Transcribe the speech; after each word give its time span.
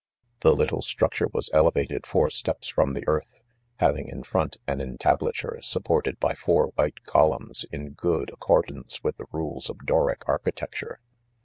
The 0.39 0.55
little 0.55 0.81
structure 0.81 1.27
was 1.31 1.51
elevated 1.53 2.07
four 2.07 2.31
steps 2.31 2.69
from 2.69 2.95
the 2.95 3.07
earth, 3.07 3.39
havin/r 3.77 4.09
in 4.11 4.23
front, 4.23 4.57
an 4.65 4.81
entablature 4.81 5.61
supported 5.61 6.19
by 6.19 6.33
four 6.33 6.69
white 6.73 7.03
cohmms, 7.03 7.65
in 7.71 7.91
good 7.91 8.29
at^ 8.33 8.39
cor 8.39 8.63
dance 8.63 9.03
with 9.03 9.17
the 9.17 9.27
rules 9.31 9.69
of 9.69 9.77
jDnric 9.77 10.23
architecture. 10.27 11.01